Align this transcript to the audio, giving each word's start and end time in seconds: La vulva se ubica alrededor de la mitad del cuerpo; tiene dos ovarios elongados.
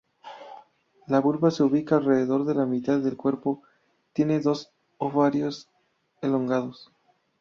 La 1.05 1.19
vulva 1.21 1.51
se 1.51 1.61
ubica 1.61 1.95
alrededor 1.97 2.45
de 2.45 2.55
la 2.55 2.65
mitad 2.65 2.97
del 3.01 3.15
cuerpo; 3.17 3.61
tiene 4.13 4.39
dos 4.39 4.71
ovarios 4.97 5.69
elongados. 6.23 6.89